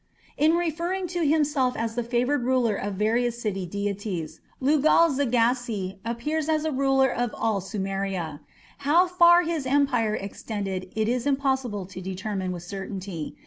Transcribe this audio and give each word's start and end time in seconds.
In 0.35 0.53
referring 0.53 1.05
to 1.09 1.27
himself 1.27 1.77
as 1.77 1.93
the 1.93 2.01
favoured 2.01 2.41
ruler 2.43 2.75
of 2.75 2.95
various 2.95 3.39
city 3.39 3.67
deities, 3.67 4.39
Lugal 4.59 5.11
zaggisi 5.11 5.99
appears 6.03 6.49
as 6.49 6.65
a 6.65 6.71
ruler 6.71 7.11
of 7.13 7.29
all 7.37 7.61
Sumeria. 7.61 8.39
How 8.79 9.05
far 9.07 9.43
his 9.43 9.67
empire 9.67 10.15
extended 10.15 10.91
it 10.95 11.07
is 11.07 11.27
impossible 11.27 11.85
to 11.85 12.01
determine 12.01 12.51
with 12.51 12.63
certainty. 12.63 13.35